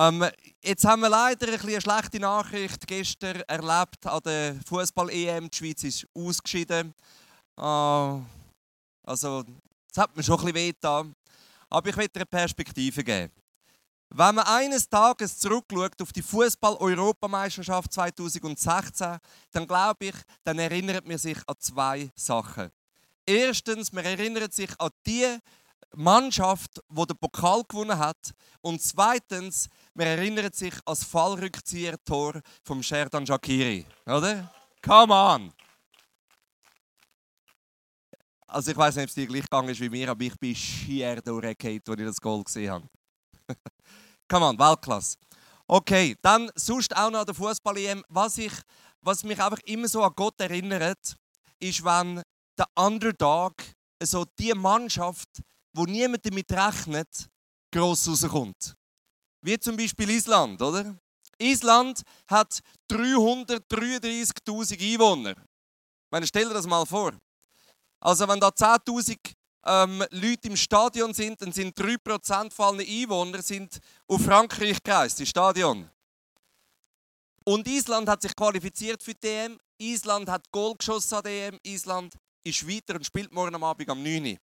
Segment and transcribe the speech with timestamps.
[0.00, 0.26] Ähm,
[0.62, 5.50] jetzt haben wir leider ein eine schlechte Nachricht gestern erlebt an der Fußball-EM.
[5.50, 6.94] Die Schweiz ist ausgeschieden.
[7.58, 9.44] Äh, also,
[9.92, 11.12] das hat mir schon ein bisschen weh
[11.68, 13.30] Aber ich will dir eine Perspektive geben.
[14.08, 19.18] Wenn man eines Tages zurückschaut auf die Fußball-Europameisterschaft 2016,
[19.52, 20.14] dann glaube ich,
[20.44, 22.70] dann erinnert man sich an zwei Sachen.
[23.26, 25.26] Erstens, man erinnert sich an die
[25.94, 28.32] Mannschaft, die den Pokal gewonnen hat.
[28.60, 33.86] Und zweitens, man erinnert sich an das Fallrückzieher-Tor vom Sherdan Shakiri.
[34.06, 34.52] Oder?
[34.82, 35.52] Come on!
[38.46, 40.54] Also ich weiß nicht, ob es dir gleich gegangen ist wie mir, aber ich bin
[40.54, 42.88] schier durchgefallen, als ich das Goal gesehen habe.
[44.28, 45.16] Come on, Weltklasse.
[45.68, 48.02] Okay, dann sonst auch noch an der Fußball-EM.
[48.08, 48.40] Was,
[49.02, 51.16] was mich einfach immer so an Gott erinnert,
[51.60, 52.22] ist, wenn
[52.58, 53.54] der Underdog,
[54.02, 55.28] so die Mannschaft,
[55.72, 57.28] wo niemand damit rechnet,
[57.72, 58.74] gross rauskommt.
[59.42, 60.96] Wie zum Beispiel Island, oder?
[61.38, 62.60] Island hat
[62.90, 65.34] 333.000 Einwohner.
[66.20, 67.12] Ich stell dir das mal vor.
[68.00, 69.16] Also wenn da 10.000
[69.66, 75.20] ähm, Leute im Stadion sind, dann sind 3% von allen Einwohner sind auf Frankreich gereist,
[75.20, 75.90] im Stadion.
[77.44, 79.58] Und Island hat sich qualifiziert für die EM.
[79.78, 81.58] Island hat Goal geschossen an der EM.
[81.62, 84.36] Island ist weiter und spielt morgen am Abend um 9 Uhr.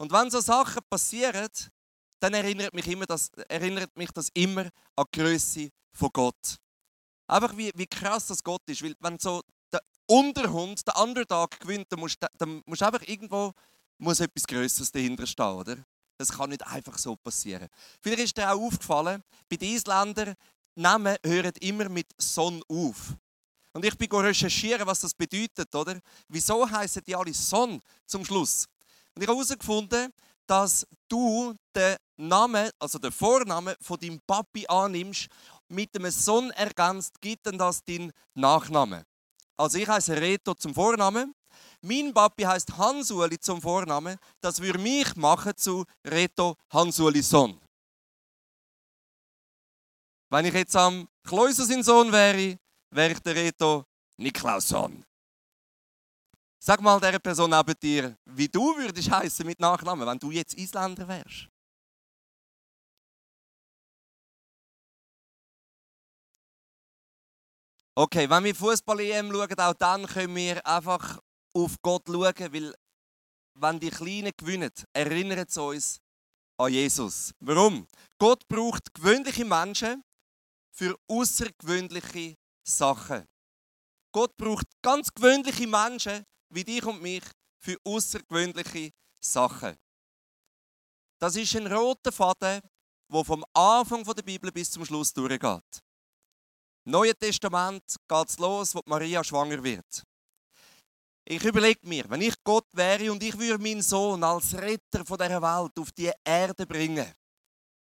[0.00, 1.50] Und wenn so Sachen passieren,
[2.20, 6.56] dann erinnert mich, immer das, erinnert mich das immer an die Größe von Gott.
[7.26, 8.82] Einfach wie, wie krass das Gott ist.
[8.82, 13.52] Weil wenn so der Unterhund, der Underdog gewinnt, dann musst, dann musst einfach irgendwo
[13.98, 15.76] muss etwas Größeres dahinter stehen, oder?
[16.16, 17.68] Das kann nicht einfach so passieren.
[18.00, 20.34] Vielleicht ist dir auch aufgefallen, bei den Isländern,
[20.76, 23.14] Namen hören immer mit Sonn auf.
[23.74, 26.00] Und ich bin recherchieren, was das bedeutet, oder?
[26.26, 28.66] Wieso heißen die alle Sonn zum Schluss?
[29.14, 30.12] Und ich habe herausgefunden,
[30.46, 35.28] dass du den Namen, also den Vornamen von deinem Papi annimmst,
[35.68, 39.04] mit einem Sohn ergänzt, gibt dann das dein Nachname.
[39.56, 41.34] Also ich heiße Reto zum Vornamen.
[41.82, 44.16] Mein Papi heißt Hansuli zum Vornamen.
[44.40, 47.60] Das würde mich machen zu Reto Hansuli Sohn.
[50.30, 52.58] Wenn ich jetzt am Kleuser Sohn wäre,
[52.90, 53.84] wäre ich der Reto
[54.16, 55.04] Niklaus Sohn.
[56.62, 60.52] Sag mal der Person neben dir, wie du würdest heißen mit Nachnamen, wenn du jetzt
[60.52, 61.48] Isländer wärst.
[67.94, 71.18] Okay, wenn wir Fußball-EM schauen, auch dann können wir einfach
[71.54, 72.74] auf Gott schauen, weil
[73.54, 76.00] wenn die Kleinen gewinnen, erinnert es uns
[76.58, 77.32] an Jesus.
[77.40, 77.86] Warum?
[78.18, 80.04] Gott braucht gewöhnliche Menschen
[80.72, 83.26] für außergewöhnliche Sachen.
[84.12, 87.24] Gott braucht ganz gewöhnliche Menschen wie dich und mich
[87.58, 89.76] für außergewöhnliche Sachen.
[91.18, 92.60] Das ist ein roter Faden,
[93.12, 95.82] der vom Anfang der Bibel bis zum Schluss durchgeht.
[96.86, 100.02] Im Neuen Testament geht es los, wo Maria schwanger wird.
[101.24, 105.18] Ich überlege mir, wenn ich Gott wäre und ich würde meinen Sohn als Retter von
[105.18, 107.12] dieser Welt auf die Erde bringen.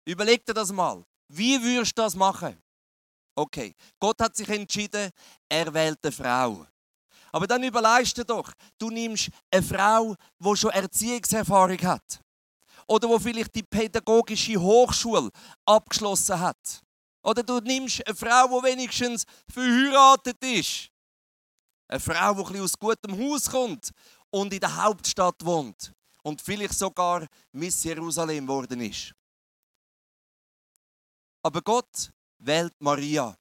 [0.07, 1.05] Überleg dir das mal.
[1.29, 2.61] Wie würdest du das machen?
[3.37, 5.11] Okay, Gott hat sich entschieden,
[5.49, 6.67] er wählt eine Frau.
[7.33, 12.21] Aber dann überlegst du doch, du nimmst eine Frau, die schon Erziehungserfahrung hat.
[12.87, 15.31] Oder wo vielleicht die pädagogische Hochschule
[15.67, 16.83] abgeschlossen hat.
[17.23, 20.91] Oder du nimmst eine Frau, die wenigstens verheiratet ist.
[21.89, 23.91] Eine Frau, die aus gutem Haus kommt
[24.31, 25.93] und in der Hauptstadt wohnt.
[26.23, 29.15] Und vielleicht sogar Miss Jerusalem geworden ist.
[31.43, 33.37] Aber Gott wählt Maria.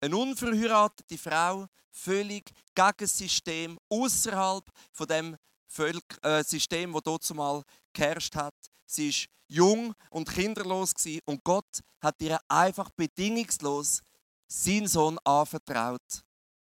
[0.00, 5.36] Eine unverheiratete Frau, völlig gegen das System, außerhalb von dem
[5.66, 8.54] Völk äh, System, das dort zumal geherrscht hat.
[8.86, 14.02] Sie ist jung und kinderlos gewesen, und Gott hat ihr einfach bedingungslos
[14.46, 16.24] seinen Sohn anvertraut.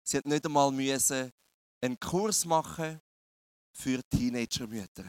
[0.02, 1.32] Sie hat nicht einmal müssen
[1.80, 3.00] einen Kurs machen
[3.72, 5.04] für Teenagermütter.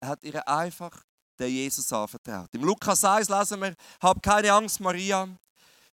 [0.00, 1.04] Er hat ihr einfach
[1.38, 2.48] den Jesus anvertraut.
[2.52, 5.28] Im Lukas 1 lesen wir: Hab keine Angst, Maria.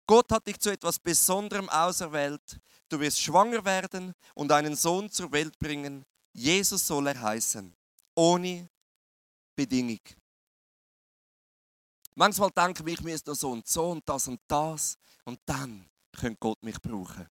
[0.06, 2.60] Gott hat dich zu etwas Besonderem auserwählt.
[2.88, 6.04] Du wirst schwanger werden und einen Sohn zur Welt bringen.
[6.32, 7.74] Jesus soll er heißen.
[8.14, 8.68] Ohne
[9.54, 10.00] Bedingung.
[12.14, 16.38] Manchmal denke ich, müsste noch so und so und das und das und dann könnte
[16.40, 17.26] Gott mich brauchen.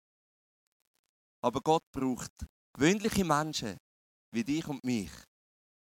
[1.41, 2.33] Aber Gott braucht
[2.73, 3.77] gewöhnliche Menschen
[4.31, 5.11] wie dich und mich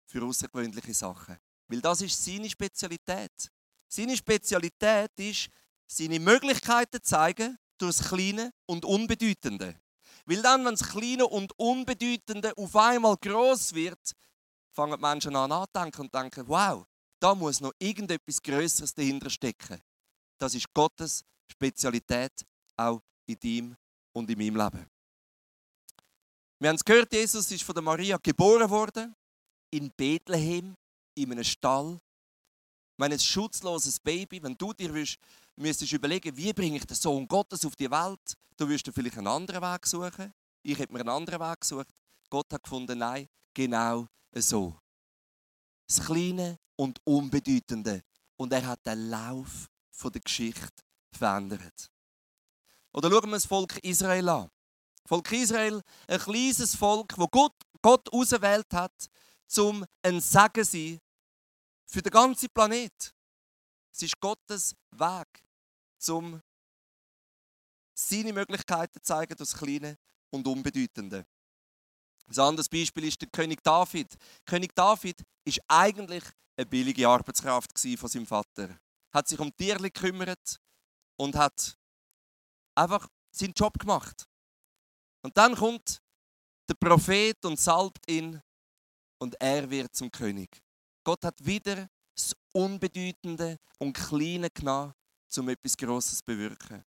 [0.05, 1.37] für außergewöhnliche Sachen.
[1.67, 3.51] Weil das ist seine Spezialität.
[3.87, 5.49] Seine Spezialität ist,
[5.91, 9.75] seine Möglichkeiten zeigen durch das Kleine und Unbedeutende.
[10.25, 13.99] Weil dann, wenn das Kleine und Unbedeutende auf einmal groß wird,
[14.71, 16.85] fangen die Menschen an nachzudenken und denken, wow,
[17.19, 19.81] da muss noch irgendetwas Größeres dahinter stecken.
[20.39, 22.31] Das ist Gottes Spezialität
[22.77, 23.75] auch in deinem
[24.13, 24.87] und in meinem Leben.
[26.59, 29.15] Wir haben es gehört, Jesus ist von der Maria geboren worden,
[29.71, 30.75] in Bethlehem,
[31.15, 31.99] in einem Stall.
[33.01, 35.17] Meine, ein schutzloses Baby, wenn du dir willst,
[35.55, 39.17] müsstest überlegen, wie bringe ich den Sohn Gottes auf die Welt, du wirst du vielleicht
[39.17, 40.31] einen anderen Weg suchen.
[40.61, 41.87] Ich hätte mir einen anderen Weg gesucht.
[42.29, 44.05] Gott hat gefunden, nein, genau
[44.35, 44.77] so.
[45.87, 48.03] Das Kleine und Unbedeutende.
[48.37, 49.67] Und er hat den Lauf
[50.03, 51.89] der Geschichte verändert.
[52.93, 54.49] Oder schauen wir das Volk Israel an.
[55.07, 59.09] Volk Israel, ein kleines Volk, wo Gott, Gott ausgewählt hat,
[59.57, 60.99] um ein Segen zu sein
[61.91, 63.13] für den ganzen Planet.
[63.93, 65.27] Es ist Gottes Weg,
[66.07, 66.41] um
[67.93, 69.97] seine Möglichkeiten zu zeigen, das Kleine
[70.29, 71.25] und Unbedeutende.
[72.27, 74.15] Ein anderes Beispiel ist der König David.
[74.45, 76.23] König David ist eigentlich
[76.55, 78.79] eine billige Arbeitskraft von seinem Vater.
[79.13, 80.61] Hat sich um Tiere gekümmert
[81.17, 81.77] und hat
[82.73, 84.29] einfach seinen Job gemacht.
[85.23, 86.01] Und dann kommt
[86.69, 88.41] der Prophet und salbt ihn
[89.19, 90.63] und er wird zum König.
[91.03, 94.93] Gott hat wieder das Unbedeutende und Kleine genommen,
[95.37, 96.83] um etwas Grosses zu bewirken.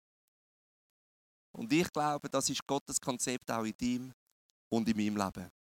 [1.51, 4.13] Und ich glaube, das ist Gottes Konzept auch in deinem
[4.69, 5.51] und in meinem Leben.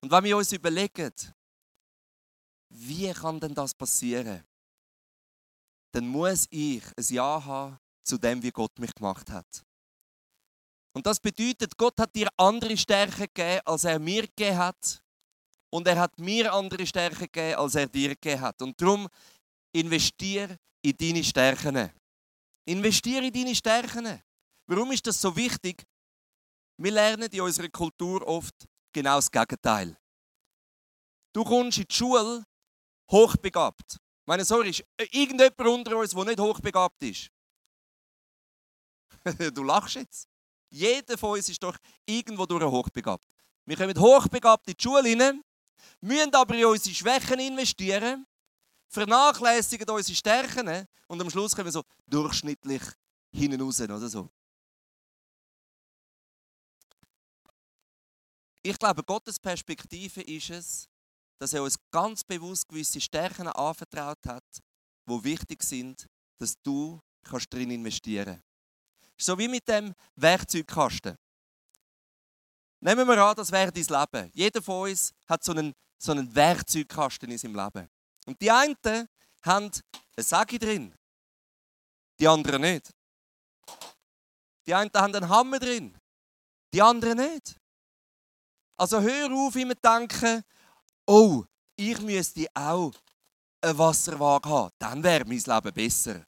[0.00, 1.12] Und wenn wir uns überlegen,
[2.68, 4.44] wie kann denn das passieren,
[5.92, 9.64] dann muss ich ein Ja haben zu dem, wie Gott mich gemacht hat.
[10.92, 15.02] Und das bedeutet, Gott hat dir andere Stärken gegeben, als er mir gegeben hat.
[15.70, 18.60] Und er hat mir andere Stärken gegeben, als er dir gegeben hat.
[18.60, 19.08] Und darum
[19.72, 21.90] investiere in deine Stärken.
[22.64, 24.20] Investiere in deine Stärken.
[24.66, 25.84] Warum ist das so wichtig?
[26.76, 28.54] Wir lernen in unserer Kultur oft
[28.92, 29.96] genau das Gegenteil.
[31.32, 32.44] Du kommst in die Schule
[33.10, 33.92] hochbegabt.
[33.92, 37.30] Ich meine, sorry, ist irgendjemand unter uns, der nicht hochbegabt ist?
[39.54, 40.28] du lachst jetzt.
[40.70, 41.76] Jeder von uns ist doch
[42.06, 43.24] irgendwo durch hochbegabt.
[43.66, 45.42] Wir kommen hochbegabt in die Schule hinein,
[46.00, 48.26] müssen aber in unsere Schwächen investieren,
[48.88, 52.82] vernachlässigen unsere Stärken und am Schluss kommen wir so durchschnittlich
[53.32, 54.30] hinten raus oder so.
[58.62, 60.88] Ich glaube, Gottes Perspektive ist es,
[61.38, 64.44] dass er uns ganz bewusst gewisse Stärken anvertraut hat,
[65.06, 66.06] wo wichtig sind,
[66.38, 68.42] dass du kannst drin investieren.
[69.16, 71.16] So wie mit dem Werkzeugkasten.
[72.80, 74.30] Nehmen wir an, das wäre dein Leben.
[74.34, 77.88] Jeder von uns hat so einen, so einen Werkzeugkasten in seinem Leben.
[78.26, 78.76] Und die einen
[79.42, 79.70] haben
[80.16, 80.94] ein Säge drin,
[82.18, 82.90] die anderen nicht.
[84.66, 85.98] Die einen haben einen Hammer drin,
[86.72, 87.56] die anderen nicht.
[88.76, 90.42] Also hör auf, immer zu denken,
[91.06, 91.44] oh,
[91.76, 92.92] ich müsste auch
[93.60, 96.24] eine Wasserwaage haben, dann wäre mein Leben besser.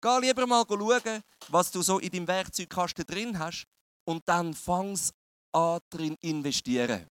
[0.00, 3.64] Geh lieber mal schauen, was du so in deinem Werkzeugkasten drin hast
[4.04, 5.10] und dann fang's
[5.54, 7.06] an drin investieren.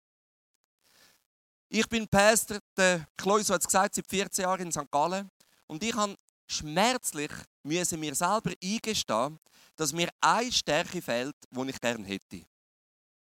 [1.69, 4.91] Ich bin Pastor, der Klois hat es gesagt, seit 14 Jahren in St.
[4.91, 5.31] Gallen
[5.67, 6.15] und ich habe
[6.47, 7.31] schmerzlich
[7.63, 9.39] müssen mir selber eingestehen,
[9.75, 12.45] dass mir eine Stärke fehlt, die ich gerne hätte.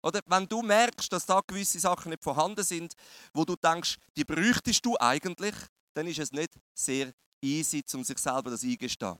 [0.03, 2.95] Oder wenn du merkst, dass da gewisse Sachen nicht vorhanden sind,
[3.33, 5.55] wo du denkst, die bräuchtest du eigentlich,
[5.93, 9.19] dann ist es nicht sehr easy, um sich selber das eingestehen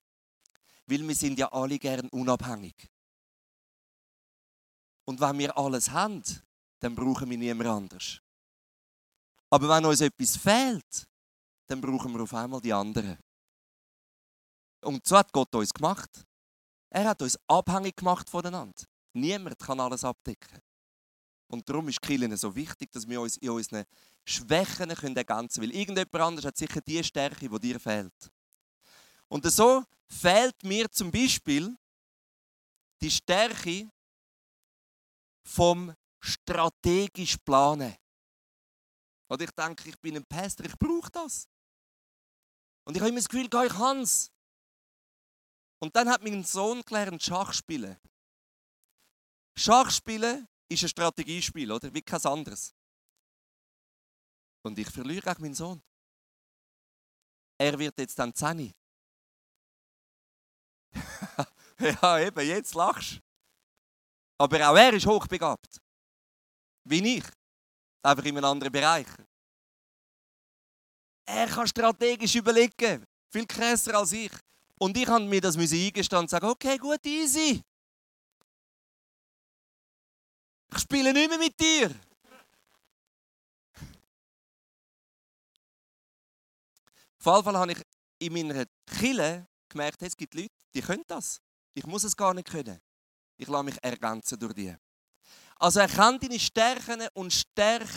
[0.87, 2.75] weil wir sind ja alle gern unabhängig.
[5.05, 6.23] Und wenn wir alles haben,
[6.79, 8.19] dann brauchen wir niemand anders.
[9.49, 11.07] Aber wenn uns etwas fehlt,
[11.67, 13.17] dann brauchen wir auf einmal die anderen.
[14.81, 16.25] Und so hat Gott uns gemacht.
[16.89, 18.83] Er hat uns abhängig gemacht voneinander.
[19.13, 20.59] Niemand kann alles abdecken.
[21.47, 23.85] Und darum ist Killen so wichtig, dass wir uns in unseren
[24.25, 25.49] Schwächen ergänzen können.
[25.55, 28.31] Weil irgendjemand anderes hat sicher die Stärke, die dir fehlt.
[29.27, 31.75] Und so fehlt mir zum Beispiel
[33.01, 33.89] die Stärke
[35.45, 37.95] vom strategisch Planen.
[39.29, 41.47] Oder ich denke, ich bin ein Pastor, ich brauche das.
[42.85, 44.31] Und ich habe immer das Gefühl, ich kann es.
[45.79, 47.97] Und dann hat mein Sohn gelernt, Schachspielen.
[49.57, 51.93] Schachspielen ist ein Strategiespiel, oder?
[51.93, 52.73] Wie kein anderes.
[54.63, 55.81] Und ich verliere auch meinen Sohn.
[57.57, 58.73] Er wird jetzt dann 10.
[61.79, 63.24] ja, eben, jetzt lachst du.
[64.37, 65.79] Aber auch er ist hochbegabt.
[66.83, 67.23] Wie ich.
[68.03, 69.07] Einfach in einem anderen Bereich.
[71.25, 73.05] Er kann strategisch überlegen.
[73.31, 74.31] Viel krasser als ich.
[74.77, 77.61] Und ich habe mir das eingestehen und sagen, okay, gut, easy.
[80.71, 81.95] Ich spiele nicht mehr mit dir.
[87.23, 87.81] Auf jeden Fall habe ich
[88.19, 91.39] in meiner Kille gemerkt, es gibt Leute, die können das.
[91.73, 92.79] Ich muss es gar nicht können.
[93.37, 94.75] Ich lasse mich ergänzen durch die.
[95.57, 97.87] Also erkenne deine Stärken und stärk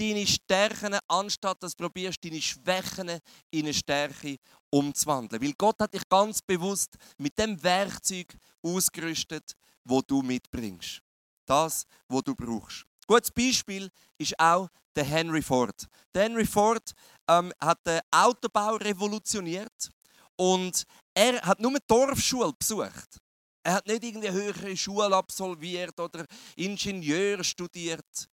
[0.00, 3.20] deine Stärken, anstatt dass du probierst, deine Schwächen
[3.50, 4.36] in eine Stärke
[4.70, 5.42] umzuwandeln.
[5.42, 9.52] Weil Gott hat dich ganz bewusst mit dem Werkzeug ausgerüstet,
[9.84, 11.00] wo du mitbringst.
[11.44, 12.84] Das, wo du brauchst.
[13.06, 15.86] Gutes Beispiel ist auch der Henry Ford.
[16.14, 16.92] Der Henry Ford
[17.28, 19.90] ähm, hat den Autobau revolutioniert
[20.36, 23.20] und er hat nur eine Dorfschule besucht.
[23.62, 26.26] Er hat nicht irgendwie höhere Schule absolviert oder
[26.56, 28.28] Ingenieur studiert.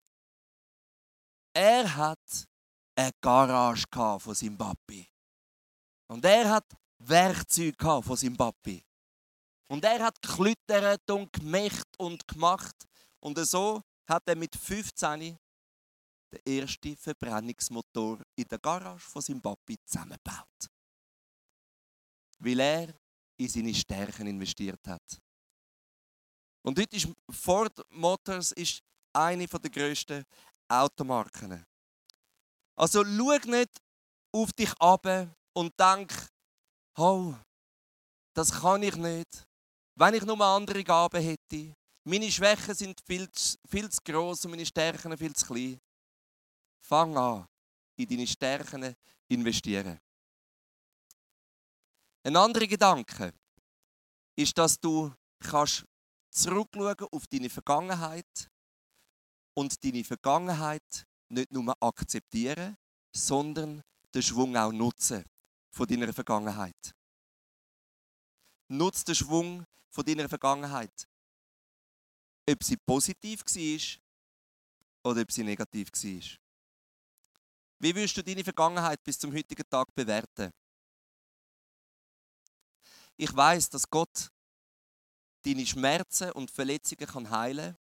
[1.53, 2.47] Er hat
[2.95, 5.07] eine Garage von seinem Papi.
[6.09, 8.83] Und er hat Werkzeuge von seinem Papi.
[9.69, 12.77] Und er hat geklüttert und gemächt und gemacht.
[13.21, 15.37] Und so hat er mit 15
[16.33, 20.71] den ersten Verbrennungsmotor in der Garage von seinem Papi zusammengebaut.
[22.39, 22.95] Weil er
[23.39, 25.21] in seine Stärken investiert hat.
[26.63, 30.25] Und heute ist Ford Motors ist eine der grössten
[30.69, 31.65] Automarken.
[32.77, 33.71] Also schau nicht
[34.33, 35.07] auf dich ab
[35.55, 36.13] und denk,
[36.99, 37.35] oh,
[38.35, 39.47] das kann ich nicht.
[39.95, 41.75] Wenn ich nur andere Gaben hätte.
[42.05, 45.79] Meine Schwächen sind viel zu, viel zu gross und meine Stärken viel zu klein.
[46.87, 47.47] Fang an,
[47.97, 48.95] in deine Stärken
[49.29, 49.99] investieren.
[52.27, 53.33] Ein anderer Gedanke
[54.35, 55.85] ist, dass du kannst
[56.31, 58.51] zurückschauen auf deine Vergangenheit
[59.55, 62.77] und deine Vergangenheit nicht nur akzeptieren,
[63.15, 63.81] sondern
[64.13, 65.25] den Schwung auch nutzen
[65.71, 66.97] von deiner Vergangenheit.
[68.67, 71.07] Nutze den Schwung von deiner Vergangenheit.
[72.51, 76.39] Ob sie positiv war oder ob sie negativ war.
[77.79, 80.51] Wie würdest du deine Vergangenheit bis zum heutigen Tag bewerten?
[83.17, 84.31] Ich weiß, dass Gott
[85.43, 87.79] deine Schmerzen und Verletzungen kann heilen kann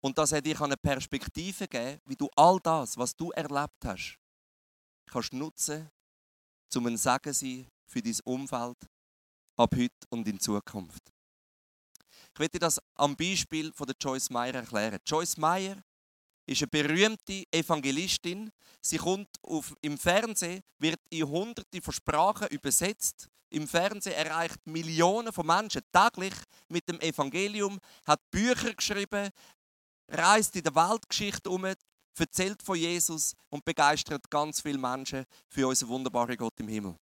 [0.00, 3.84] und dass er dir eine Perspektive geben kann, wie du all das, was du erlebt
[3.84, 4.18] hast,
[5.06, 5.90] kannst nutzen,
[6.74, 8.78] um ein Segen sein für dein Umfeld
[9.56, 11.12] ab heute und in Zukunft.
[12.32, 15.00] Ich werde dir das am Beispiel von der Joyce Meyer erklären.
[15.04, 15.82] Joyce Meyer
[16.50, 18.50] ist eine berühmte Evangelistin.
[18.80, 23.28] Sie kommt auf, im Fernsehen, wird in hunderte von Sprachen übersetzt.
[23.50, 26.34] Im Fernsehen erreicht Millionen von Menschen täglich
[26.68, 29.30] mit dem Evangelium, hat Bücher geschrieben,
[30.08, 31.72] reist in der Weltgeschichte um,
[32.18, 36.96] erzählt von Jesus und begeistert ganz viele Menschen für unseren wunderbaren Gott im Himmel.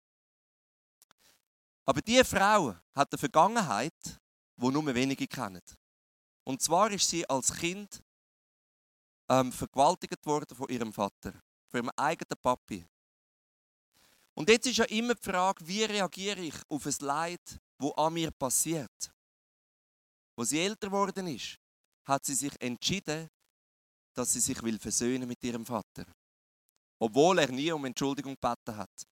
[1.85, 4.21] Aber diese Frau hat eine Vergangenheit,
[4.57, 5.63] die nur wenige kennen.
[6.45, 8.03] Und zwar ist sie als Kind
[9.29, 11.33] ähm, vergewaltigt worden von ihrem Vater,
[11.69, 12.87] von ihrem eigenen Papi.
[14.35, 18.13] Und jetzt ist ja immer die Frage, wie reagiere ich auf ein Leid, wo an
[18.13, 19.13] mir passiert.
[20.37, 21.59] Wo sie älter geworden ist,
[22.05, 23.31] hat sie sich entschieden,
[24.13, 26.07] dass sie sich will versöhnen mit ihrem Vater.
[26.99, 29.07] Obwohl er nie um Entschuldigung gebeten hat.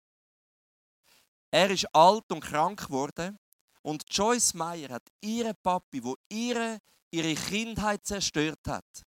[1.51, 3.37] Er ist alt und krank geworden
[3.81, 6.79] und Joyce Meyer hat ihren Papi, wo ihre,
[7.11, 9.03] ihre Kindheit zerstört hat,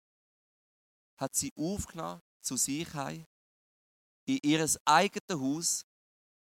[1.18, 3.26] hat sie aufgenommen zu sich heim,
[4.26, 5.86] in ihr eigenes Haus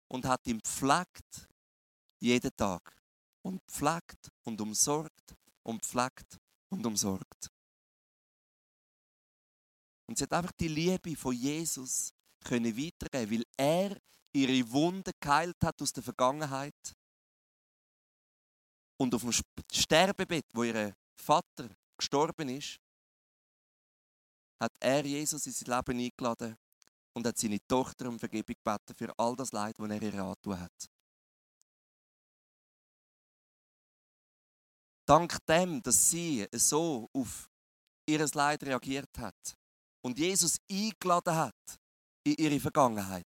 [0.08, 1.48] und hat ihn pflegt
[2.20, 2.94] jeden Tag.
[3.42, 7.50] Und pflegt und umsorgt und pflegt und umsorgt.
[10.06, 12.12] Und sie hat einfach die Liebe von Jesus
[12.44, 14.00] können weitergeben, weil er
[14.32, 16.96] ihre Wunden geheilt hat aus der Vergangenheit.
[18.96, 19.32] Und auf dem
[19.72, 22.80] Sterbebett, wo ihr Vater gestorben ist,
[24.60, 26.56] hat er Jesus in sein Leben eingeladen
[27.14, 30.60] und hat seine Tochter um Vergebung gebeten für all das Leid, das er ihr angetan
[30.60, 30.90] hat.
[35.06, 37.48] Dank dem, dass sie so auf
[38.06, 39.56] ihr Leid reagiert hat
[40.02, 41.80] und Jesus eingeladen hat
[42.24, 43.26] in ihre Vergangenheit,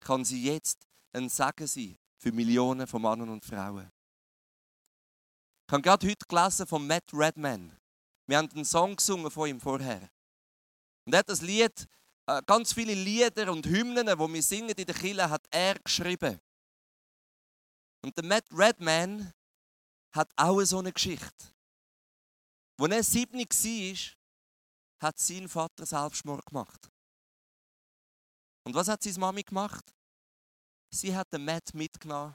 [0.00, 3.90] kann sie jetzt ein Segen sein für Millionen von Männern und Frauen.
[5.66, 7.76] Ich habe gerade heute gelesen von Matt Redman.
[8.26, 10.10] Wir haben einen Song gesungen von ihm vorher.
[11.04, 11.86] Und er hat das Lied,
[12.26, 16.40] äh, ganz viele Lieder und Hymnen, die wir singen in der Kirche, hat er geschrieben.
[18.02, 19.32] Und der Matt Redman
[20.12, 21.52] hat auch so eine Geschichte.
[22.78, 26.88] Als er sieben war, hat sein Vater Selbstmord gemacht.
[28.64, 29.92] Und was hat seine Mami gemacht?
[30.90, 32.34] Sie hat den Matt mitgenommen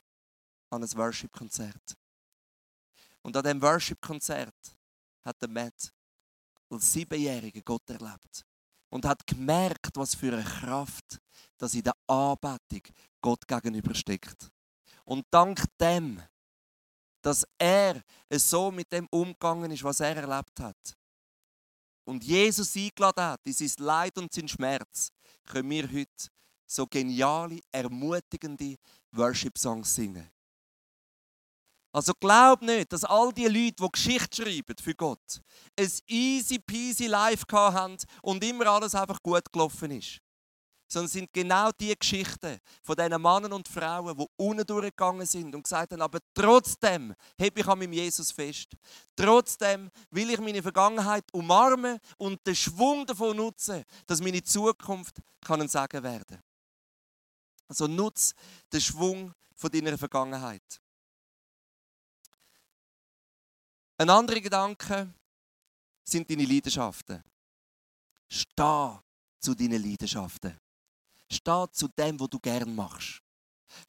[0.70, 1.96] an ein Worship-Konzert.
[3.22, 4.78] Und an diesem Worship-Konzert
[5.24, 5.94] hat der Matt
[6.70, 8.46] als Siebenjähriger Gott erlebt.
[8.90, 11.20] Und hat gemerkt, was für eine Kraft
[11.58, 12.84] das in der Anbetung
[13.22, 14.52] Gott gegenüber steckt.
[15.06, 16.22] Und dank dem,
[17.22, 18.02] dass er
[18.32, 20.98] so mit dem umgegangen ist, was er erlebt hat,
[22.08, 25.12] und Jesus eingeladen hat in sein Leid und sein Schmerz,
[25.46, 26.30] können wir heute
[26.66, 28.78] so geniale, ermutigende
[29.12, 30.30] Worship-Songs singen.
[31.98, 35.42] Also glaub nicht, dass all die Leute, die Geschichte schreiben für Gott,
[35.80, 40.20] ein easy peasy Life haben und immer alles einfach gut gelaufen ist.
[40.88, 45.56] Sondern es sind genau die Geschichten von diesen Männern und Frauen, die unten durchgegangen sind
[45.56, 48.68] und gesagt haben, aber trotzdem habe ich an meinem Jesus fest.
[49.16, 55.62] Trotzdem will ich meine Vergangenheit umarmen und den Schwung davon nutzen, dass meine Zukunft kann
[55.62, 56.44] ein Segen werden.
[57.68, 58.36] Also nutze
[58.72, 60.80] den Schwung von deiner Vergangenheit.
[64.00, 65.12] Ein anderer Gedanke
[66.04, 67.24] sind deine Leidenschaften.
[68.30, 69.00] Steh
[69.40, 70.56] zu deinen Leidenschaften.
[71.32, 73.22] Steh zu dem, was du gern machst.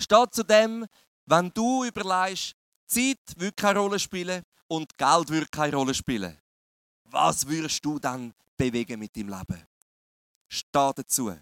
[0.00, 0.86] Steh zu dem,
[1.26, 6.38] wenn du überlegst, Zeit würde keine Rolle spielen und Geld würde keine Rolle spielen.
[7.04, 9.66] Was würdest du dann bewegen mit deinem Leben?
[10.48, 11.36] Steh dazu.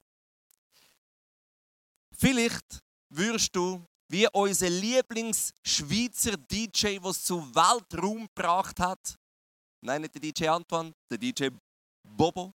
[2.11, 9.17] Vielleicht würdest du wie unser Lieblingsschweizer DJ, was zu Weltraum gebracht hat.
[9.81, 11.49] Nein, nicht der DJ Antoine, der DJ
[12.03, 12.53] Bobo.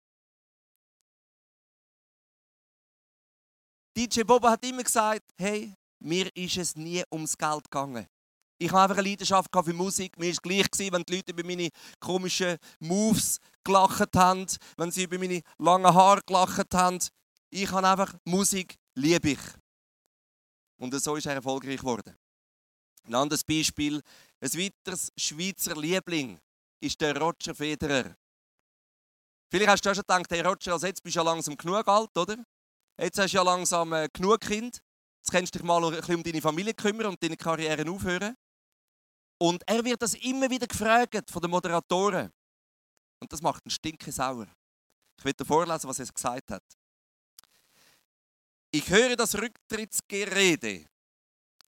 [3.95, 8.07] DJ Bobo hat immer gesagt, hey, mir ist es nie ums Geld gegangen.
[8.61, 10.17] Ich habe einfach eine Leidenschaft für Musik.
[10.17, 14.45] Mir war es gleich, wenn die Leute über meine komischen Moves gelacht haben,
[14.77, 16.99] wenn sie über meine langen Haare gelacht haben.
[17.49, 19.39] Ich habe einfach Musik, liebe ich.
[20.79, 22.17] Und so ist er erfolgreich geworden.
[23.03, 24.01] Ein anderes Beispiel,
[24.39, 26.39] ein weiteres Schweizer Liebling
[26.79, 28.15] ist der Roger Federer.
[29.51, 32.15] Vielleicht hast du schon gedacht, hey Roger, also jetzt bist du ja langsam genug alt,
[32.17, 32.37] oder?
[32.97, 34.81] Jetzt hast du ja langsam äh, genug Kind.
[35.19, 38.35] Jetzt kannst du dich mal ein bisschen um deine Familie kümmern und deine Karriere aufhören.
[39.39, 42.31] Und er wird das immer wieder gefragt von den Moderatoren.
[43.19, 44.47] Und das macht einen Stinke sauer.
[45.17, 46.63] Ich will dir vorlesen, was er gesagt hat.
[48.71, 50.85] Ich höre das Rücktrittsgerede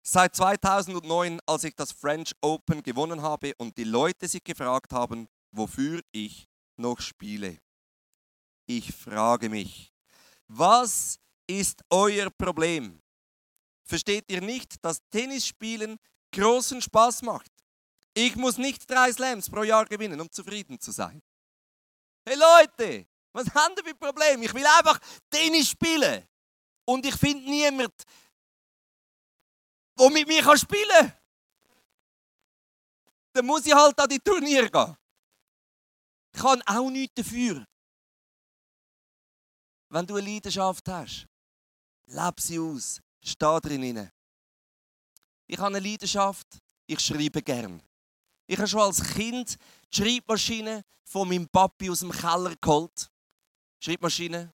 [0.04, 5.28] seit 2009, als ich das French Open gewonnen habe und die Leute sich gefragt haben,
[5.52, 7.58] wofür ich noch spiele.
[8.68, 9.92] Ich frage mich,
[10.48, 13.02] was ist euer Problem?
[13.84, 15.98] Versteht ihr nicht, dass Tennisspielen
[16.32, 17.52] großen Spaß macht?
[18.14, 21.20] Ich muss nicht drei Slams pro Jahr gewinnen, um zufrieden zu sein.
[22.28, 24.44] Hey Leute, was haben wir für Problem?
[24.44, 25.00] Ich will einfach
[25.32, 26.28] Tennis spielen.
[26.86, 27.94] Und ich finde niemanden,
[29.98, 31.14] der mit mir spielen kann.
[33.34, 34.98] Dann muss ich halt an die Turniere gehen.
[36.34, 37.66] Ich kann auch nichts dafür.
[39.90, 41.28] Wenn du eine Leidenschaft hast,
[42.06, 43.02] lebe sie aus.
[43.24, 44.10] Steh drin.
[45.48, 46.48] Ich habe eine Leidenschaft,
[46.88, 47.84] ich schreibe gern.
[48.48, 49.58] Ich habe schon als Kind
[49.94, 53.12] die Schreibmaschine von meinem Papi aus dem Keller geholt.
[53.84, 54.54] Schreibmaschine,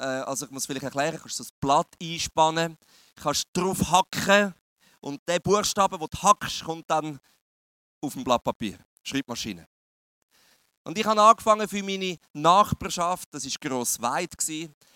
[0.00, 2.76] also ich muss vielleicht erklären, du kannst das Blatt einspannen,
[3.16, 4.54] kannst drauf hacken
[5.00, 7.18] und der Buchstabe, den du hackst, kommt dann
[8.00, 8.78] auf dem Blatt Papier.
[9.02, 9.66] Schreibmaschine.
[10.84, 14.32] Und ich habe angefangen für meine Nachbarschaft, das war Grossweit,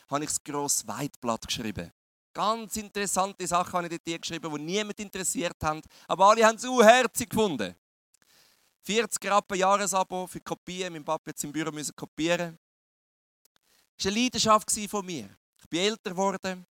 [0.09, 1.91] habe ich das Grossweitblatt geschrieben.
[2.33, 5.81] Ganz interessante Sachen habe ich dort geschrieben, die niemand interessiert haben.
[6.09, 7.75] Aber alle haben es herzig gefunden.
[8.83, 10.93] 40 Rappen Jahresabo für Kopien.
[10.93, 12.59] Mein Papa hat es im Büro müssen kopieren.
[13.97, 15.37] War eine Leidenschaft von mir.
[15.59, 16.67] Ich bin älter geworden.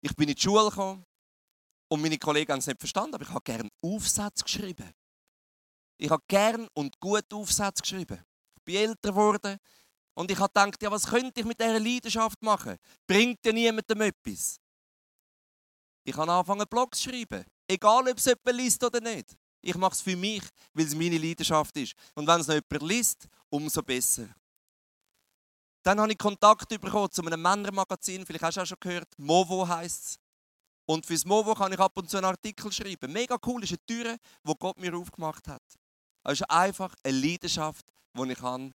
[0.00, 1.04] Ich bin in die Schule gekommen.
[1.88, 4.90] Und meine Kollegen haben es nicht verstanden, aber ich habe gerne Aufsätze geschrieben.
[5.98, 8.24] Ich habe gerne und gut Aufsätze geschrieben.
[8.56, 9.58] Ich bin älter geworden.
[10.14, 12.76] Und ich habe gedacht, ja, was könnte ich mit dieser Leidenschaft machen?
[13.06, 14.58] Bringt ja niemandem etwas.
[16.04, 17.44] Ich habe angefangen, Blogs zu schreiben.
[17.68, 19.36] Egal, ob es jemand liest oder nicht.
[19.60, 21.94] Ich mache es für mich, weil es meine Leidenschaft ist.
[22.14, 24.28] Und wenn es noch jemand liest, umso besser.
[25.82, 29.66] Dann habe ich Kontakt bekommen zu einem Männermagazin, vielleicht hast du auch schon gehört, Movo
[29.66, 30.18] heisst es.
[30.86, 33.12] Und fürs Movo kann ich ab und zu einen Artikel schreiben.
[33.12, 35.62] Mega cool, ist eine Tür, die Gott mir aufgemacht hat.
[36.24, 38.72] Es ist einfach eine Leidenschaft, die ich, kann,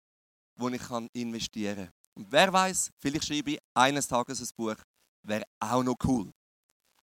[0.60, 1.94] die ich kann investieren kann.
[2.16, 4.76] Und wer weiß, vielleicht schreibe ich eines Tages ein Buch.
[5.24, 6.32] Wäre auch noch cool.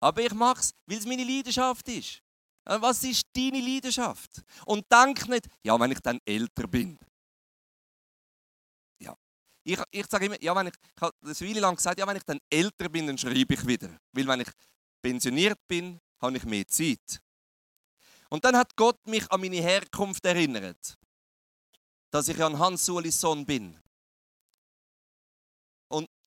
[0.00, 2.20] Aber ich mache es, weil es meine Leidenschaft ist.
[2.64, 4.42] Äh, was ist deine Leidenschaft?
[4.64, 6.98] Und denk nicht, ja, wenn ich dann älter bin.
[9.66, 12.16] Ich, ich sage immer, ja, wenn ich, ich habe das Weile lang gesagt, ja, wenn
[12.16, 13.88] ich dann älter bin, dann schreibe ich wieder.
[14.12, 14.48] Weil wenn ich
[15.02, 17.20] pensioniert bin, habe ich mehr Zeit.
[18.28, 20.96] Und dann hat Gott mich an meine Herkunft erinnert.
[22.10, 23.76] Dass ich an Hans Sulis Sohn bin.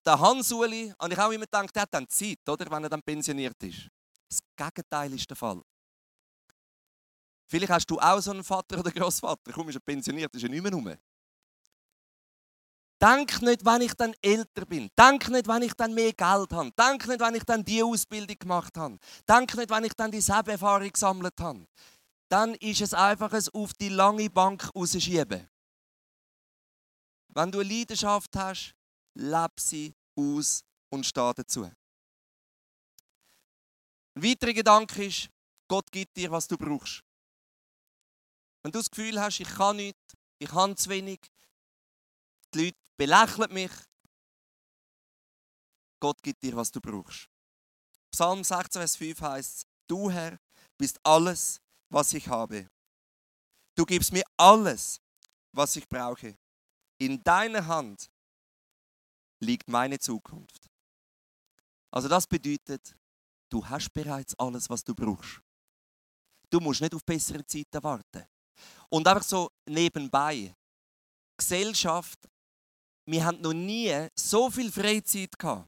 [0.10, 3.02] der Hansuli, habe ich auch immer gedacht, der hat dann Zeit, oder, wenn er dann
[3.02, 3.88] pensioniert ist.
[4.28, 5.62] Das Gegenteil ist der Fall.
[7.48, 10.50] Vielleicht hast du auch so einen Vater oder Großvater, komm, ist er pensioniert, ist er
[10.50, 10.96] nicht mehr rum.
[13.02, 14.90] Denk nicht, wenn ich dann älter bin.
[14.98, 16.72] Denk nicht, wenn ich dann mehr Geld habe.
[16.72, 18.98] Denk nicht, wenn ich dann die Ausbildung gemacht habe.
[19.28, 21.66] Denk nicht, wenn ich dann die Erfahrung gesammelt habe.
[22.28, 25.48] Dann ist es einfach ein auf die lange Bank rausschieben.
[27.30, 28.76] Wenn du eine Leidenschaft hast,
[29.16, 31.64] leb sie aus und steh dazu.
[34.16, 35.30] Ein weiterer Gedanke ist,
[35.70, 37.02] Gott gibt dir, was du brauchst.
[38.62, 41.20] Wenn du das Gefühl hast, ich kann nichts, ich habe zu wenig,
[42.54, 43.72] die Leute belächeln mich,
[46.02, 47.30] Gott gibt dir, was du brauchst.
[48.12, 50.38] Psalm 16, Vers 5 heißt: Du Herr
[50.78, 52.70] bist alles, was ich habe.
[53.76, 55.00] Du gibst mir alles,
[55.54, 56.38] was ich brauche.
[56.98, 58.12] In deiner Hand
[59.40, 60.70] liegt meine Zukunft.
[61.92, 62.96] Also das bedeutet,
[63.50, 65.42] du hast bereits alles, was du brauchst.
[66.50, 68.26] Du musst nicht auf bessere Zeiten warten.
[68.90, 70.54] Und einfach so nebenbei.
[71.38, 72.20] Gesellschaft,
[73.12, 75.68] wir haben noch nie so viel Freizeit gehabt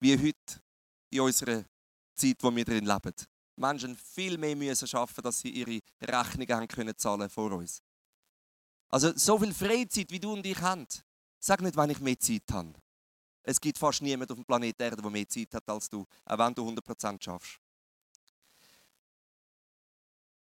[0.00, 0.60] wie heute
[1.10, 1.64] in unserer
[2.14, 3.14] Zeit, wo wir drin leben.
[3.56, 7.80] Menschen viel mehr müssen arbeiten, dass sie ihre Rechnungen haben können zahlen vor uns.
[8.88, 10.86] Also so viel Freizeit, wie du und ich haben.
[11.38, 12.74] Sag nicht, wenn ich mehr Zeit habe.
[13.42, 16.38] Es gibt fast niemanden auf dem Planeten Erde, der mehr Zeit hat als du, auch
[16.38, 17.60] wenn du 100% schaffst.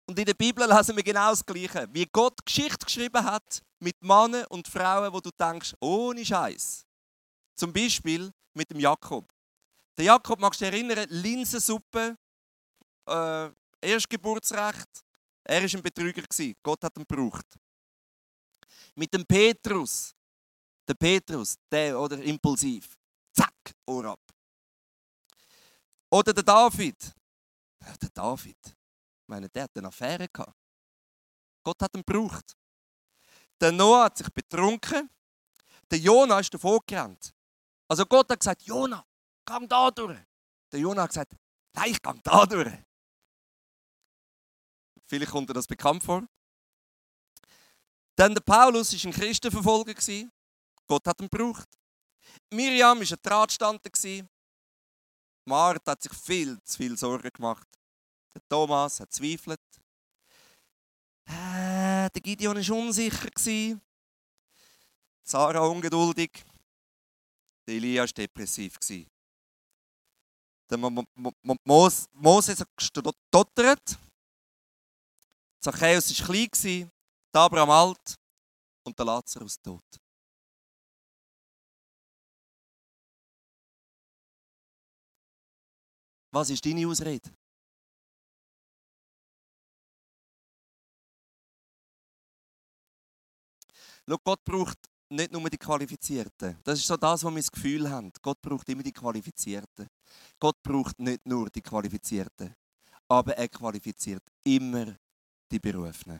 [0.07, 1.87] Und in der Bibel lesen wir genau das Gleiche.
[1.91, 6.85] Wie Gott Geschichte geschrieben hat mit Männern und Frauen, wo du denkst, ohne Scheiß.
[7.55, 9.25] Zum Beispiel mit dem Jakob.
[9.97, 12.17] Der Jakob, magst du dich erinnern, Linsensuppe,
[13.07, 13.49] äh,
[13.81, 15.05] Erstgeburtsrecht.
[15.43, 16.23] Er war ein Betrüger.
[16.61, 17.45] Gott hat ihn gebraucht.
[18.95, 20.13] Mit dem Petrus.
[20.87, 22.95] Der Petrus, der oder impulsiv.
[23.33, 24.21] Zack, Ohr ab.
[26.11, 27.13] Oder der David.
[28.01, 28.75] Der David.
[29.25, 30.55] Ich meine, der hat eine Affäre gehabt.
[31.63, 32.55] Gott hat ihn gebraucht.
[33.59, 35.09] Der Noah hat sich betrunken.
[35.89, 37.33] Der Jonah ist davor gerannt.
[37.87, 39.03] Also Gott hat gesagt, Jonah,
[39.43, 40.19] geh da durch.
[40.71, 41.33] Der Jonah hat gesagt,
[41.73, 42.71] nein, ich gehe da durch.
[45.07, 46.23] Vielleicht kommt dir das bekannt vor.
[48.15, 49.95] Dann der Paulus war ein Christenverfolger.
[50.85, 51.67] Gott hat ihn gebraucht.
[52.51, 53.89] Miriam war ein Drahtstander.
[55.45, 57.67] Martha hat sich viel zu viel Sorgen gemacht.
[58.35, 59.61] Der Thomas hat zweifelt.
[61.27, 63.29] Äh, der Gideon war unsicher.
[65.23, 66.43] Sarah ungeduldig.
[67.65, 68.77] Der Elia war depressiv.
[70.69, 73.99] Der Moses hat gestottert.
[75.61, 76.91] Zachäus war klein,
[77.33, 78.15] der Abraham alt
[78.83, 79.83] und der Lazarus tot.
[86.31, 87.33] Was ist deine Ausrede?
[94.07, 94.77] Schau, Gott braucht
[95.09, 96.57] nicht nur die Qualifizierten.
[96.63, 98.11] Das ist so das, was wir das Gefühl haben.
[98.21, 99.87] Gott braucht immer die Qualifizierten.
[100.39, 102.55] Gott braucht nicht nur die Qualifizierten,
[103.07, 104.95] aber er qualifiziert immer
[105.51, 106.19] die Berufenen.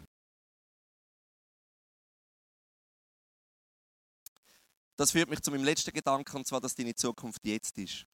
[4.96, 8.06] Das führt mich zu meinem letzten Gedanken, und zwar, dass deine Zukunft jetzt ist.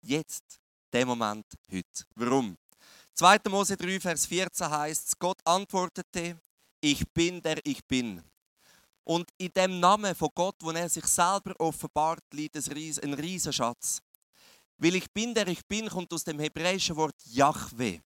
[0.00, 0.58] Jetzt,
[0.92, 2.04] der Moment, heute.
[2.14, 2.56] Warum?
[3.14, 3.40] 2.
[3.50, 6.40] Mose 3, Vers 14 heißt Gott antwortete,
[6.80, 8.22] ich bin der ich bin.
[9.04, 14.00] Und in dem Namen von Gott, wo er sich selber offenbart, liegt ein Riesenschatz.
[14.78, 18.00] Weil ich bin der ich bin, kommt aus dem hebräischen Wort Yahweh.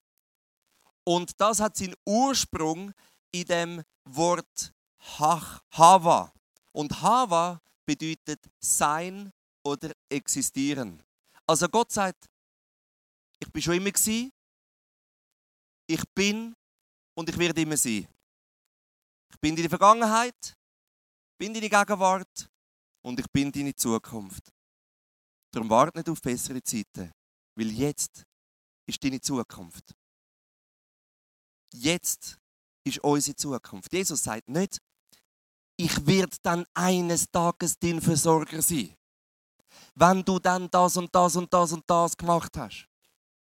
[1.05, 2.93] Und das hat seinen Ursprung
[3.31, 4.73] in dem Wort
[5.19, 6.33] Hava.
[6.73, 9.33] Und Hava bedeutet sein
[9.63, 11.03] oder existieren.
[11.47, 12.29] Also Gott sagt,
[13.39, 14.33] ich bin schon immer gewesen,
[15.87, 16.57] ich bin
[17.15, 18.09] und ich werde immer sein.
[19.31, 20.56] Ich bin in der Vergangenheit,
[21.39, 22.51] bin deine Gegenwart
[23.03, 24.53] und ich bin deine Zukunft.
[25.53, 27.13] Darum warte nicht auf bessere Zeiten,
[27.55, 28.25] weil jetzt
[28.87, 29.95] ist deine Zukunft.
[31.73, 32.39] Jetzt
[32.85, 33.93] ist unsere Zukunft.
[33.93, 34.79] Jesus sagt nicht,
[35.77, 38.95] ich werde dann eines Tages dein Versorger sein.
[39.95, 42.89] Wenn du dann das und das und das und das gemacht hast.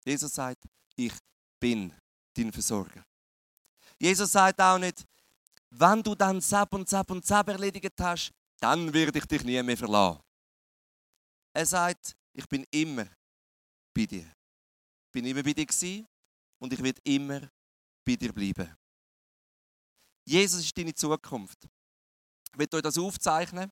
[0.06, 0.64] Jesus sagt,
[0.96, 1.14] ich
[1.60, 1.94] bin
[2.36, 3.06] dein Versorger.
[4.00, 5.06] Jesus sagt auch nicht,
[5.76, 9.62] wenn du dann Zap und Zap und Zap erledigt hast, dann werde ich dich nie
[9.64, 10.22] mehr verlassen.
[11.52, 13.08] Er sagt, ich bin immer
[13.92, 14.32] bei dir.
[15.08, 16.08] Ich bin immer bei dir gewesen
[16.60, 17.50] und ich werde immer
[18.06, 18.76] bei dir bleiben.
[20.26, 21.68] Jesus ist deine Zukunft.
[22.52, 23.72] Ich werde euch das aufzeichnen.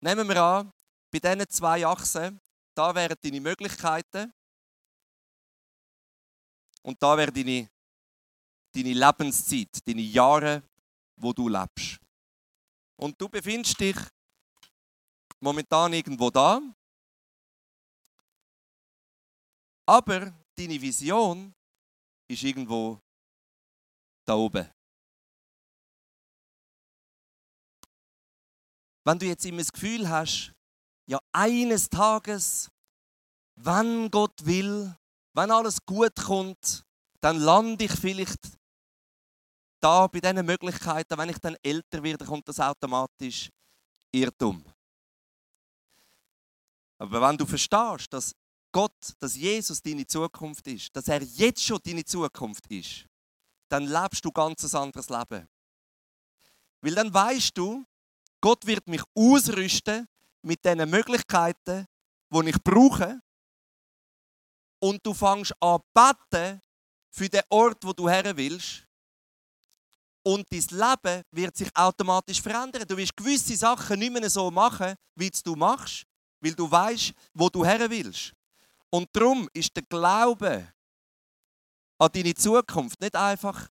[0.00, 0.72] Nehmen wir an,
[1.12, 2.40] bei diesen zwei Achsen,
[2.74, 4.32] da wären deine Möglichkeiten
[6.84, 7.68] und da wäre deine,
[8.72, 10.62] deine Lebenszeit, deine Jahre,
[11.16, 11.98] wo du lebst.
[12.96, 13.96] Und du befindest dich
[15.40, 16.60] momentan irgendwo da,
[19.86, 21.54] aber deine Vision
[22.28, 23.00] ist irgendwo
[24.24, 24.70] da oben.
[29.06, 30.54] Wenn du jetzt immer das Gefühl hast,
[31.06, 32.70] ja, eines Tages,
[33.56, 34.96] wenn Gott will,
[35.34, 36.84] wenn alles gut kommt,
[37.20, 38.40] dann lande ich vielleicht
[39.80, 43.50] da bei diesen Möglichkeiten, wenn ich dann älter werde, kommt das automatisch
[44.12, 44.64] Irrtum.
[46.98, 48.34] Aber wenn du verstehst, dass
[48.72, 53.06] Gott, dass Jesus deine Zukunft ist, dass er jetzt schon deine Zukunft ist,
[53.68, 55.48] dann lebst du ganz ein anderes Leben.
[56.80, 57.84] Weil dann weißt du,
[58.40, 60.06] Gott wird mich ausrüsten
[60.42, 61.86] mit den Möglichkeiten,
[62.30, 63.20] die ich brauche.
[64.84, 66.60] Und du fängst an beten
[67.10, 68.86] für den Ort, wo du her willst.
[70.22, 72.86] Und dein Leben wird sich automatisch verändern.
[72.86, 76.04] Du wirst gewisse Sachen nicht mehr so machen, wie du machst,
[76.38, 78.34] weil du weißt, wo du her willst.
[78.90, 80.70] Und darum ist der Glaube
[81.98, 83.70] an deine Zukunft nicht einfach,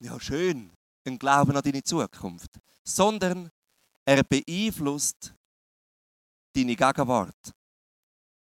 [0.00, 0.72] ja schön,
[1.06, 3.48] ein Glauben an deine Zukunft, sondern
[4.04, 5.32] er beeinflusst
[6.52, 7.54] deine Gegenwart.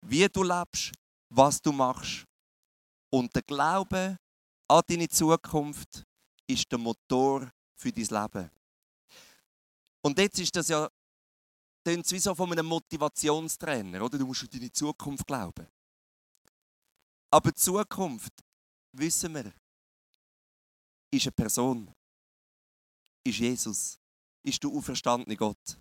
[0.06, 0.93] Wie du lebst,
[1.36, 2.26] was du machst.
[3.12, 4.17] Und der Glaube
[4.67, 6.04] an deine Zukunft
[6.48, 8.52] ist der Motor für dein Leben.
[10.02, 10.89] Und jetzt ist das ja
[11.86, 14.17] es wie so von einem Motivationstrainer, oder?
[14.17, 15.67] Du musst an deine Zukunft glauben.
[17.30, 18.34] Aber die Zukunft,
[18.93, 19.52] wissen wir,
[21.12, 21.93] ist eine Person.
[23.26, 24.00] Ist Jesus
[24.43, 25.80] ist der auferstandene Gott.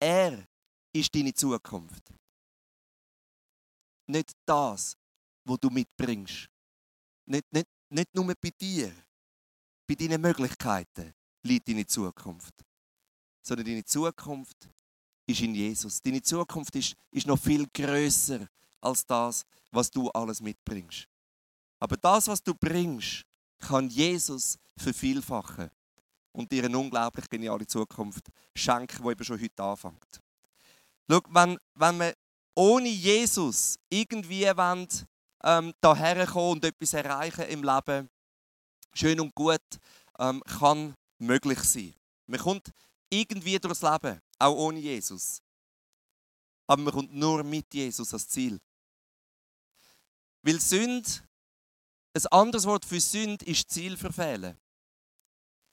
[0.00, 0.46] Er
[0.92, 2.12] ist deine Zukunft.
[4.12, 4.94] Nicht das,
[5.44, 6.46] was du mitbringst.
[7.24, 8.92] Nicht, nicht, nicht nur bei dir,
[9.86, 12.54] bei deinen Möglichkeiten liegt deine Zukunft.
[13.42, 14.68] Sondern deine Zukunft
[15.26, 16.02] ist in Jesus.
[16.02, 18.46] Deine Zukunft ist, ist noch viel größer
[18.82, 21.08] als das, was du alles mitbringst.
[21.78, 23.24] Aber das, was du bringst,
[23.58, 25.70] kann Jesus vervielfachen
[26.32, 30.20] und dir eine unglaublich geniale Zukunft schenken, die eben schon heute anfängt.
[31.10, 32.14] Schau, wenn, wenn wir
[32.54, 34.88] ohne Jesus irgendwie wollen,
[35.44, 38.08] ähm, daher kommen und etwas erreichen im Leben,
[38.94, 39.60] schön und gut,
[40.18, 41.94] ähm, kann möglich sein.
[42.26, 42.70] Man kommt
[43.10, 45.40] irgendwie durchs Leben, auch ohne Jesus.
[46.66, 48.60] Aber man kommt nur mit Jesus ans Ziel.
[50.42, 51.08] Weil Sünde,
[52.14, 54.58] ein anderes Wort für Sünde ist Ziel verfehlen.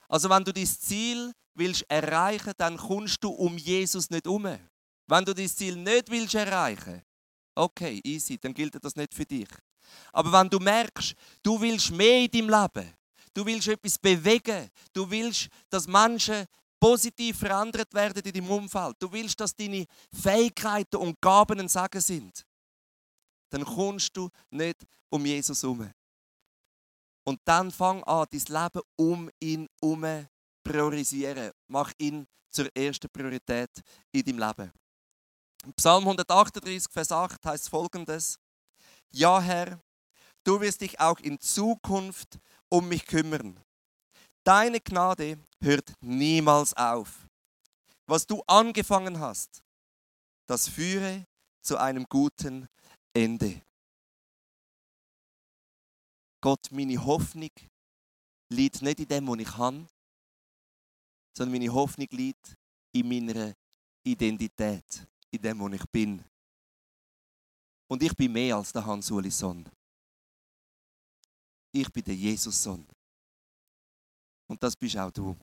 [0.07, 4.47] Also wenn du dein Ziel willst erreichen, dann kommst du um Jesus nicht um.
[5.09, 7.01] Wenn du dein Ziel nicht willst erreichen,
[7.55, 9.49] okay, easy, dann gilt das nicht für dich.
[10.13, 12.93] Aber wenn du merkst, du willst mehr in deinem Leben,
[13.33, 16.45] du willst etwas bewegen, du willst, dass Menschen
[16.79, 22.01] positiv verändert werden in deinem Umfeld, du willst, dass deine Fähigkeiten und Gaben ein Sagen
[22.01, 22.45] sind,
[23.49, 25.89] dann kommst du nicht um Jesus herum.
[27.23, 30.27] Und dann fang an, dein Leben um ihn herum
[30.63, 31.51] priorisieren.
[31.67, 33.71] Mach ihn zur ersten Priorität
[34.11, 34.71] in deinem Leben.
[35.75, 38.39] Psalm 138, Vers 8 heißt folgendes:
[39.11, 39.79] Ja, Herr,
[40.43, 43.59] du wirst dich auch in Zukunft um mich kümmern.
[44.43, 47.27] Deine Gnade hört niemals auf.
[48.07, 49.61] Was du angefangen hast,
[50.47, 51.25] das führe
[51.61, 52.67] zu einem guten
[53.13, 53.61] Ende.
[56.41, 57.51] Gott, meine Hoffnung
[58.51, 59.85] liegt nicht in dem, was ich habe,
[61.37, 62.55] sondern meine Hoffnung liegt
[62.93, 63.53] in meiner
[64.03, 66.23] Identität, in dem, was ich bin.
[67.87, 69.67] Und ich bin mehr als der Hans-Uli Sohn.
[71.71, 72.85] Ich bin der Jesus-Sohn.
[74.47, 75.35] Und das bist auch du.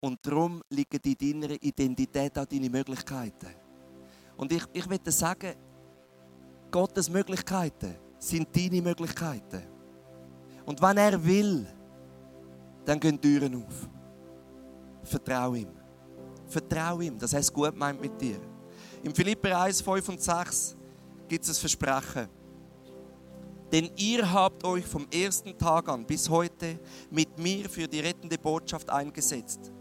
[0.00, 3.54] Und darum liegen in deiner Identität auch deine Möglichkeiten.
[4.36, 5.54] Und ich, ich möchte sagen,
[6.70, 9.62] Gottes Möglichkeiten sind deine Möglichkeiten.
[10.64, 11.66] Und wenn er will,
[12.84, 13.88] dann gehen Türen auf.
[15.02, 15.85] Vertrau ihm.
[16.48, 18.38] Vertrau ihm, dass er es gut meint mit dir.
[19.02, 20.76] Im Philipper 1, 5 und 6
[21.28, 22.28] gibt es ein Versprechen.
[23.72, 26.78] Denn ihr habt euch vom ersten Tag an bis heute
[27.10, 29.72] mit mir für die rettende Botschaft eingesetzt.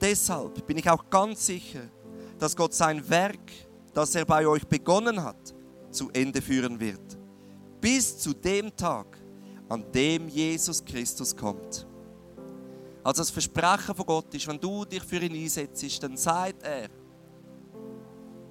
[0.00, 1.82] Deshalb bin ich auch ganz sicher,
[2.38, 3.50] dass Gott sein Werk,
[3.94, 5.54] das er bei euch begonnen hat,
[5.90, 7.20] zu Ende führen wird
[7.80, 9.18] bis zu dem Tag,
[9.68, 11.86] an dem Jesus Christus kommt.
[13.02, 16.88] Also das Versprechen von Gott ist, wenn du dich für ihn einsetzt, dann sagt er,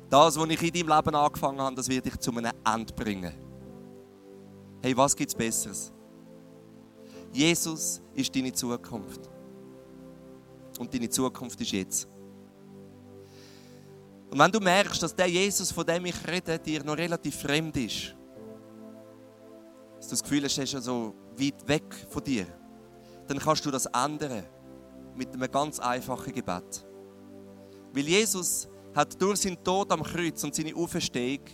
[0.10, 3.34] das, was ich in deinem Leben angefangen habe, das wird dich zu einem Ende bringen.
[4.82, 5.92] Hey, was gibt es Besseres?
[7.32, 9.30] Jesus ist deine Zukunft.
[10.80, 12.08] Und deine Zukunft ist jetzt.
[14.32, 17.76] Und wenn du merkst, dass der Jesus, von dem ich rede, dir noch relativ fremd
[17.78, 18.16] ist,
[19.98, 22.48] dass du das Gefühl hast, er ist so weit weg von dir,
[23.30, 24.44] dann kannst du das ändern
[25.16, 26.84] mit einem ganz einfachen Gebet.
[27.94, 31.46] Weil Jesus hat durch seinen Tod am Kreuz und seine Auferstehung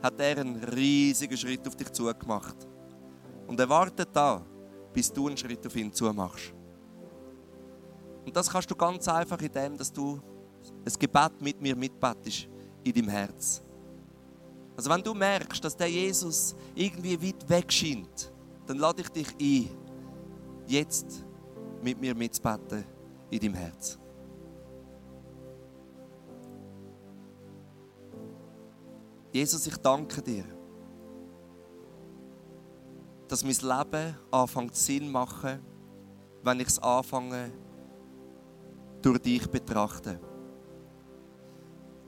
[0.00, 2.56] hat er einen riesigen Schritt auf dich zugemacht.
[3.48, 4.46] Und er wartet da,
[4.92, 6.54] bis du einen Schritt auf ihn zumachst.
[8.24, 10.20] Und das kannst du ganz einfach in dem, dass du
[10.86, 12.48] ein Gebet mit mir mitbettest
[12.84, 13.60] in deinem Herz.
[14.76, 18.32] Also wenn du merkst, dass der Jesus irgendwie weit weg scheint,
[18.66, 19.84] dann lade ich dich ein,
[20.66, 21.23] jetzt
[21.84, 22.82] mit mir mitzubeten
[23.30, 23.98] in deinem Herz.
[29.30, 30.44] Jesus, ich danke dir,
[33.28, 35.60] dass mein Leben anfängt Sinn machen,
[36.42, 37.52] wenn ich es anfange,
[39.02, 40.18] durch dich betrachte.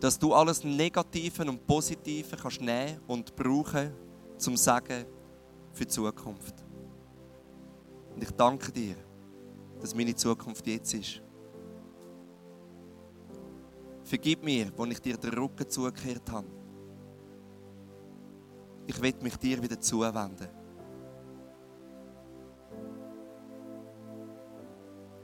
[0.01, 3.93] Dass du alles Negative und Positive kannst nehmen und brauchen,
[4.39, 5.05] zum Sagen
[5.73, 6.65] für die Zukunft.
[8.15, 8.97] Und ich danke dir,
[9.81, 11.23] dass meine Zukunft jetzt ist.
[14.05, 16.47] Vergib mir, wo ich dir den Rücken zugekehrt habe
[18.87, 20.49] ich will mich dir wieder zuwenden.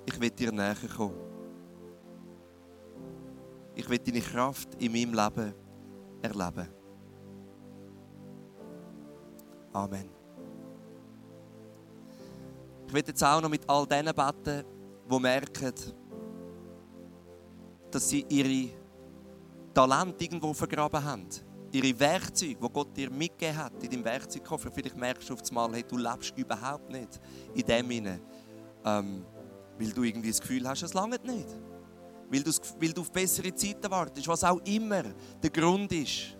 [0.04, 1.16] Ich will dir näher kommen.
[3.74, 5.54] Ich will deine Kraft in meinem Leben
[6.20, 6.68] erleben.
[9.72, 10.21] Amen.
[12.92, 14.66] Ich will jetzt auch noch mit all denen beten,
[15.10, 15.72] die merken,
[17.90, 18.68] dass sie ihre
[19.72, 21.26] Talente irgendwo vergraben haben
[21.72, 25.72] ihre Werkzeuge, die Gott dir mitgegeben hat, in deinem Werkzeugkoffer, vielleicht merkst du auf einmal,
[25.72, 27.18] hey, du lebst überhaupt nicht
[27.54, 28.20] in dem hinein,
[28.84, 29.24] ähm,
[29.78, 31.48] weil du irgendwie das Gefühl hast, es langt nicht.
[32.28, 32.44] Weil,
[32.78, 35.02] weil du auf bessere Zeiten wartest, was auch immer
[35.42, 36.36] der Grund ist.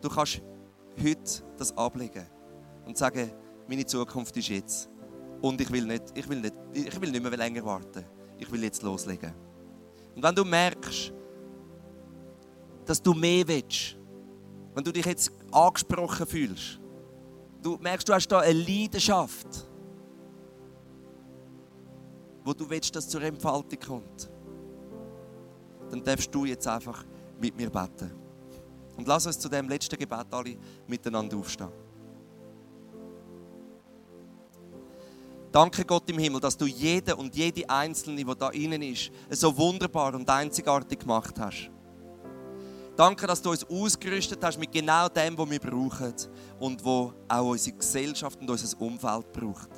[0.00, 0.42] Du kannst
[1.00, 2.26] heute das ablegen
[2.84, 3.30] und sagen,
[3.68, 4.90] meine Zukunft ist jetzt.
[5.40, 8.04] Und ich will nicht, ich will nicht, ich will nicht mehr länger warten.
[8.38, 9.32] Ich will jetzt loslegen.
[10.14, 11.12] Und wenn du merkst,
[12.84, 13.96] dass du mehr willst,
[14.74, 16.80] wenn du dich jetzt angesprochen fühlst,
[17.62, 19.68] du merkst, du hast da eine Leidenschaft,
[22.44, 24.30] wo du willst, dass zur Entfaltung kommt,
[25.90, 27.04] dann darfst du jetzt einfach
[27.40, 28.12] mit mir beten.
[28.96, 31.70] Und lass uns zu dem letzten Gebet alle miteinander aufstehen.
[35.50, 39.56] Danke Gott im Himmel, dass du jeden und jede Einzelne, die da innen ist, so
[39.56, 41.70] wunderbar und einzigartig gemacht hast.
[42.94, 46.14] Danke, dass du uns ausgerüstet hast mit genau dem, was wir brauchen
[46.58, 49.70] und wo auch unsere Gesellschaft und unser Umfeld braucht.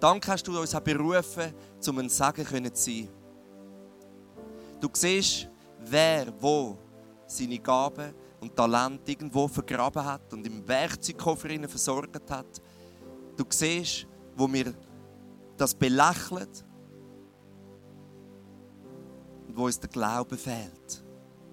[0.00, 1.52] Danke, hast du uns auch berufen,
[1.86, 3.08] um ein Sagen zu sein.
[4.80, 5.48] Du siehst,
[5.80, 6.78] wer wo
[7.26, 12.60] seine Gaben und Talente irgendwo vergraben hat und im Werkzeugkoffer versorgt hat.
[13.36, 14.07] Du siehst,
[14.38, 14.74] wo wir
[15.56, 16.48] das belächeln
[19.48, 21.04] und wo uns der Glaube fehlt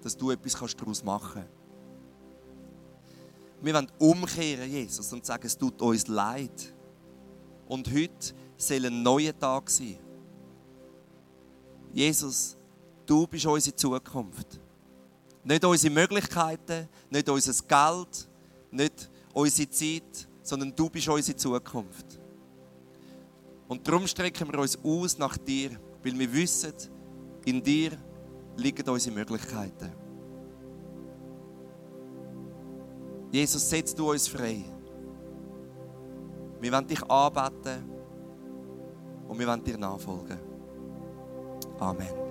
[0.06, 1.50] dass du etwas daraus machen kannst.
[3.60, 6.72] Wir wollen umkehren, Jesus, und sagen, es tut uns leid.
[7.66, 9.98] Und heute soll ein neuer Tag sein.
[11.92, 12.56] Jesus,
[13.04, 14.60] du bist unsere Zukunft.
[15.42, 18.28] Nicht unsere Möglichkeiten, nicht unser Geld,
[18.70, 22.15] nicht unsere Zeit, sondern du bist unsere Zukunft.
[23.68, 25.70] Und darum strecken wir uns aus nach dir,
[26.02, 26.72] weil wir wissen,
[27.44, 27.92] in dir
[28.56, 29.92] liegen unsere Möglichkeiten.
[33.30, 34.64] Jesus, setz du uns frei.
[36.60, 37.90] Wir wollen dich anbeten
[39.28, 40.38] und wir wollen dir nachfolgen.
[41.78, 42.25] Amen.